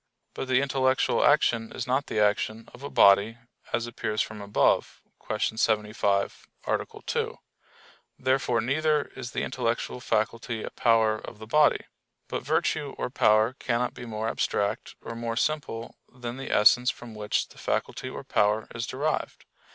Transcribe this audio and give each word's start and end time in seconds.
But 0.33 0.47
the 0.47 0.63
intellectual 0.63 1.23
action 1.23 1.71
is 1.73 1.85
not 1.85 2.07
the 2.07 2.19
action 2.19 2.67
of 2.73 2.81
a 2.81 2.89
body, 2.89 3.37
as 3.71 3.85
appears 3.85 4.19
from 4.19 4.41
above 4.41 5.03
(Q. 5.27 5.37
75, 5.57 6.47
A. 6.65 6.85
2). 7.05 7.37
Therefore 8.17 8.61
neither 8.61 9.11
is 9.15 9.29
the 9.29 9.43
intellectual 9.43 9.99
faculty 9.99 10.63
a 10.63 10.71
power 10.71 11.19
of 11.19 11.37
the 11.37 11.45
body. 11.45 11.81
But 12.29 12.41
virtue 12.41 12.95
or 12.97 13.11
power 13.11 13.53
cannot 13.59 13.93
be 13.93 14.05
more 14.07 14.27
abstract 14.27 14.95
or 15.03 15.13
more 15.15 15.37
simple 15.37 15.97
than 16.11 16.37
the 16.37 16.49
essence 16.51 16.89
from 16.89 17.13
which 17.13 17.49
the 17.49 17.59
faculty 17.59 18.09
or 18.09 18.23
power 18.23 18.67
is 18.73 18.87
derived. 18.87 19.45